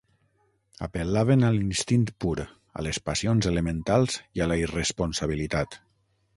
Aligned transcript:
Apel·laven 0.85 1.45
a 1.49 1.51
l'instint 1.57 2.07
pur, 2.25 2.33
a 2.79 2.87
les 2.89 3.01
passions 3.11 3.51
elementals 3.53 4.19
i 4.41 4.47
a 4.47 4.51
la 4.53 4.61
irresponsabilitat. 4.65 5.83